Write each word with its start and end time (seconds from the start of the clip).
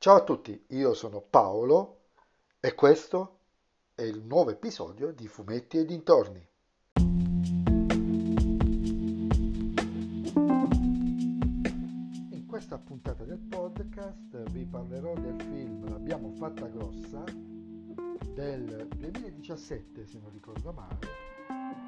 Ciao 0.00 0.14
a 0.14 0.22
tutti, 0.22 0.64
io 0.68 0.94
sono 0.94 1.20
Paolo 1.20 2.02
e 2.60 2.72
questo 2.76 3.38
è 3.96 4.02
il 4.02 4.22
nuovo 4.22 4.50
episodio 4.50 5.10
di 5.10 5.26
Fumetti 5.26 5.78
e 5.78 5.84
dintorni. 5.84 6.48
In 12.30 12.44
questa 12.46 12.78
puntata 12.78 13.24
del 13.24 13.40
podcast 13.40 14.48
vi 14.52 14.64
parlerò 14.66 15.14
del 15.14 15.34
film 15.42 15.90
L'abbiamo 15.90 16.30
fatta 16.30 16.68
grossa 16.68 17.24
del 18.32 18.86
2017, 18.96 20.06
se 20.06 20.18
non 20.20 20.30
ricordo 20.30 20.72
male, 20.72 20.98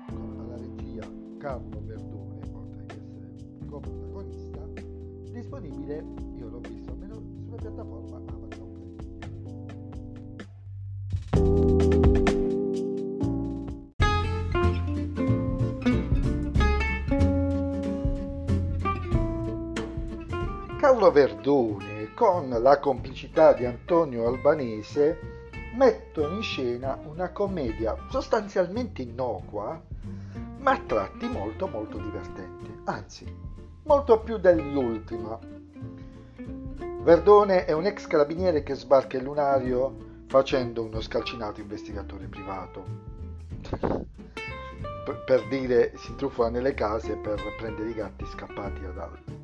con 0.09 0.37
alla 0.41 0.57
regia 0.57 1.09
Carlo 1.39 1.81
Verdone, 1.85 2.41
oltre 2.55 2.87
che 2.87 2.97
essere 2.97 3.37
un 3.61 3.67
coprotagonista, 3.67 4.67
disponibile, 5.31 6.05
io 6.35 6.49
l'ho 6.49 6.59
visto 6.59 6.80
piattaforma 7.61 8.17
Amazon. 8.17 8.79
Carlo 20.79 21.11
Verdone, 21.13 22.15
con 22.15 22.49
la 22.49 22.79
complicità 22.79 23.53
di 23.53 23.67
Antonio 23.67 24.27
Albanese, 24.27 25.19
mettono 25.77 26.37
in 26.37 26.43
scena 26.43 26.99
una 27.05 27.31
commedia 27.31 27.97
sostanzialmente 28.09 29.03
innocua, 29.03 29.81
ma 30.59 30.71
a 30.73 30.81
tratti 30.87 31.29
molto 31.29 31.69
molto 31.69 31.99
divertente, 31.99 32.81
anzi, 32.85 33.27
molto 33.85 34.21
più 34.21 34.39
dell'ultima. 34.39 35.60
Verdone 37.03 37.65
è 37.65 37.73
un 37.73 37.87
ex 37.87 38.07
carabiniere 38.07 38.63
che 38.63 38.75
sbarca 38.75 39.17
il 39.17 39.23
lunario 39.23 40.25
facendo 40.27 40.83
uno 40.83 41.01
scalcinato 41.01 41.63
investigatore 41.63 42.27
privato. 42.27 42.85
per, 45.03 45.25
per 45.25 45.49
dire 45.49 45.93
si 45.97 46.15
truffa 46.15 46.51
nelle 46.51 46.75
case 46.75 47.17
per 47.17 47.41
prendere 47.57 47.89
i 47.89 47.95
gatti 47.95 48.27
scappati 48.27 48.85
ad 48.85 48.99
Alba. 48.99 49.39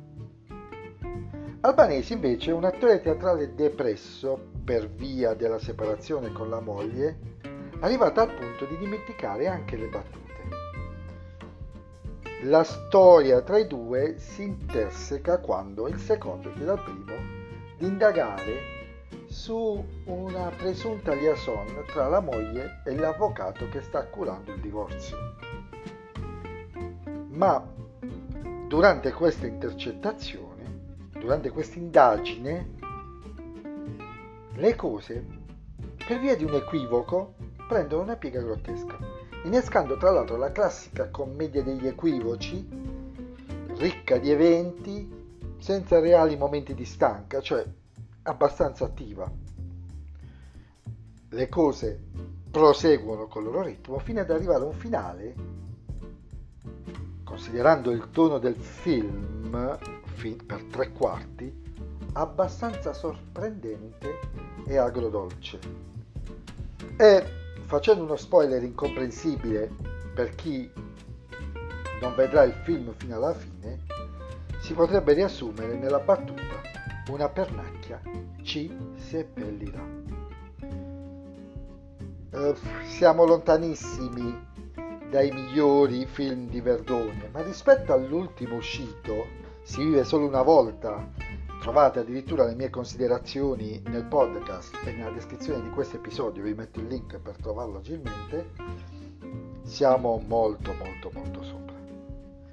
Albanese 1.61 2.13
invece 2.13 2.51
è 2.51 2.53
un 2.53 2.63
attore 2.63 3.01
teatrale 3.01 3.55
depresso 3.55 4.39
per 4.63 4.87
via 4.87 5.33
della 5.33 5.57
separazione 5.57 6.31
con 6.31 6.51
la 6.51 6.59
moglie, 6.59 7.17
arrivato 7.79 8.19
al 8.19 8.35
punto 8.35 8.65
di 8.65 8.77
dimenticare 8.77 9.47
anche 9.47 9.75
le 9.77 9.87
battute. 9.87 10.25
La 12.43 12.63
storia 12.63 13.41
tra 13.41 13.57
i 13.57 13.65
due 13.65 14.19
si 14.19 14.43
interseca 14.43 15.39
quando 15.39 15.87
il 15.87 15.97
secondo 15.97 16.53
chiede 16.53 16.69
al 16.69 16.83
primo 16.83 17.36
di 17.77 17.85
indagare 17.85 18.75
su 19.27 19.85
una 20.05 20.49
presunta 20.49 21.13
liaison 21.13 21.83
tra 21.85 22.07
la 22.07 22.19
moglie 22.19 22.81
e 22.85 22.95
l'avvocato 22.95 23.67
che 23.69 23.81
sta 23.81 24.03
curando 24.05 24.53
il 24.53 24.59
divorzio. 24.59 25.17
Ma 27.29 27.63
durante 28.67 29.11
questa 29.11 29.45
intercettazione, 29.45 31.09
durante 31.11 31.51
questa 31.51 31.77
indagine, 31.77 32.75
le 34.53 34.75
cose, 34.75 35.25
per 36.05 36.19
via 36.19 36.35
di 36.35 36.43
un 36.43 36.55
equivoco, 36.55 37.35
prendono 37.67 38.03
una 38.03 38.15
piega 38.15 38.41
grottesca, 38.41 38.97
innescando 39.43 39.97
tra 39.97 40.09
l'altro 40.11 40.35
la 40.35 40.51
classica 40.51 41.09
commedia 41.09 41.61
degli 41.61 41.85
equivoci, 41.85 42.67
ricca 43.75 44.17
di 44.17 44.31
eventi, 44.31 45.16
senza 45.57 45.99
reali 45.99 46.35
momenti 46.35 46.73
di 46.73 46.85
stanca, 46.85 47.41
cioè 47.41 47.65
abbastanza 48.23 48.85
attiva. 48.85 49.29
Le 51.29 51.49
cose 51.49 52.01
proseguono 52.49 53.27
col 53.27 53.43
loro 53.43 53.61
ritmo 53.61 53.99
fino 53.99 54.21
ad 54.21 54.29
arrivare 54.31 54.63
a 54.63 54.67
un 54.67 54.73
finale, 54.73 55.35
considerando 57.23 57.91
il 57.91 58.09
tono 58.11 58.39
del 58.39 58.55
film 58.55 59.77
per 60.45 60.63
tre 60.71 60.91
quarti, 60.91 61.65
abbastanza 62.13 62.93
sorprendente 62.93 64.19
e 64.65 64.77
agrodolce. 64.77 65.59
E 66.97 67.25
facendo 67.65 68.03
uno 68.03 68.15
spoiler 68.15 68.63
incomprensibile 68.63 69.69
per 70.15 70.33
chi 70.33 70.69
non 72.01 72.15
vedrà 72.15 72.43
il 72.43 72.53
film 72.63 72.93
fino 72.95 73.15
alla 73.15 73.33
fine, 73.33 73.85
si 74.67 74.73
potrebbe 74.73 75.13
riassumere 75.13 75.77
nella 75.77 75.99
battuta 75.99 76.61
una 77.09 77.29
pernacchia 77.29 78.01
ci 78.41 78.69
seppellirà. 78.97 79.81
Uh, 82.31 82.53
siamo 82.85 83.23
lontanissimi 83.23 84.45
dai 85.09 85.31
migliori 85.31 86.05
film 86.05 86.49
di 86.49 86.59
Verdone, 86.59 87.29
ma 87.31 87.43
rispetto 87.43 87.93
all'ultimo 87.93 88.57
uscito, 88.57 89.27
si 89.63 89.85
vive 89.85 90.03
solo 90.03 90.25
una 90.25 90.41
volta, 90.41 91.13
trovate 91.61 91.99
addirittura 91.99 92.43
le 92.43 92.55
mie 92.55 92.69
considerazioni 92.69 93.81
nel 93.85 94.03
podcast 94.03 94.75
e 94.83 94.91
nella 94.91 95.11
descrizione 95.11 95.63
di 95.63 95.69
questo 95.69 95.95
episodio, 95.95 96.43
vi 96.43 96.53
metto 96.53 96.81
il 96.81 96.87
link 96.87 97.17
per 97.19 97.37
trovarlo 97.37 97.77
agilmente, 97.77 98.49
siamo 99.63 100.21
molto 100.27 100.73
molto 100.73 101.09
molto. 101.13 101.36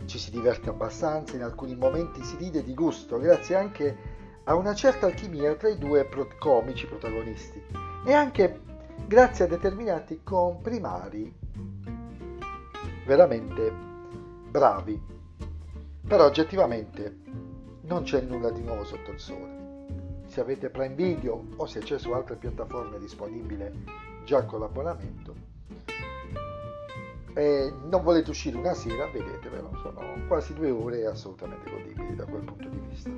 Ci 0.07 0.19
si 0.19 0.31
diverte 0.31 0.69
abbastanza, 0.69 1.37
in 1.37 1.43
alcuni 1.43 1.75
momenti 1.75 2.23
si 2.23 2.37
ride 2.37 2.63
di 2.63 2.75
gusto, 2.75 3.19
grazie 3.19 3.57
anche 3.57 3.97
a 4.45 4.55
una 4.55 4.75
certa 4.75 5.07
alchimia 5.07 5.55
tra 5.55 5.69
i 5.69 5.79
due 5.79 6.05
pro- 6.05 6.29
comici 6.39 6.87
protagonisti 6.87 7.63
e 8.05 8.13
anche 8.13 8.61
grazie 9.07 9.47
a 9.47 9.49
determinati 9.49 10.21
comprimari 10.23 11.35
veramente 13.07 13.73
bravi. 14.51 15.01
Però 16.07 16.25
oggettivamente 16.27 17.21
non 17.83 18.03
c'è 18.03 18.21
nulla 18.21 18.51
di 18.51 18.63
nuovo 18.63 18.85
sotto 18.85 19.11
il 19.11 19.19
sole. 19.19 20.23
Se 20.27 20.41
avete 20.41 20.69
Prime 20.69 20.95
Video 20.95 21.47
o 21.57 21.67
se 21.67 21.81
c'è 21.81 21.99
su 21.99 22.13
altre 22.13 22.37
piattaforme 22.37 22.99
disponibile 22.99 23.73
già 24.25 24.45
con 24.45 24.61
l'abbonamento 24.61 25.54
e 27.35 27.73
non 27.91 28.03
volete 28.03 28.31
uscire 28.31 28.57
una 28.57 28.75
sera, 28.75 29.07
vedetevelo, 29.07 29.71
sono 29.83 30.27
quasi 30.29 30.55
due 30.55 30.71
ore 30.71 31.05
assolutamente 31.07 31.69
godibili 31.69 32.15
da 32.15 32.25
quel 32.25 32.45
punto 32.45 32.69
di 32.69 32.79
vista. 32.89 33.11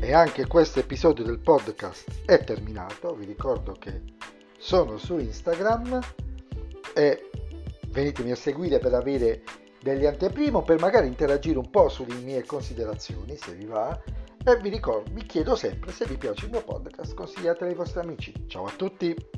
E 0.00 0.12
anche 0.14 0.46
questo 0.46 0.78
episodio 0.78 1.24
del 1.24 1.40
podcast 1.40 2.24
è 2.24 2.42
terminato, 2.42 3.14
vi 3.14 3.26
ricordo 3.26 3.72
che 3.78 4.02
sono 4.56 4.96
su 4.96 5.18
Instagram 5.18 6.00
e 6.94 7.30
venitemi 7.88 8.30
a 8.30 8.36
seguire 8.36 8.78
per 8.78 8.94
avere 8.94 9.42
degli 9.82 10.06
anteprimo, 10.06 10.62
per 10.62 10.78
magari 10.78 11.08
interagire 11.08 11.58
un 11.58 11.68
po' 11.68 11.88
sulle 11.88 12.14
mie 12.14 12.44
considerazioni, 12.44 13.36
se 13.36 13.52
vi 13.52 13.66
va, 13.66 14.00
e 14.52 14.60
vi 14.60 14.68
ricordo, 14.68 15.10
vi 15.12 15.24
chiedo 15.24 15.54
sempre 15.54 15.92
se 15.92 16.06
vi 16.06 16.16
piace 16.16 16.46
il 16.46 16.52
mio 16.52 16.64
podcast, 16.64 17.14
consigliatelo 17.14 17.70
ai 17.70 17.76
vostri 17.76 18.00
amici. 18.00 18.32
Ciao 18.46 18.64
a 18.64 18.72
tutti! 18.76 19.37